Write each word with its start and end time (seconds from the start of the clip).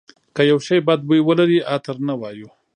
که 0.35 0.41
یو 0.51 0.59
شی 0.67 0.77
بد 0.87 0.99
بوی 1.07 1.21
ولري 1.27 1.57
عطر 1.73 1.95
نه 2.07 2.15
وایو. 2.19 2.47